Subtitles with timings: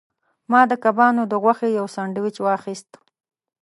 [0.51, 2.91] ما د کبانو د غوښې یو سانډویچ واخیست.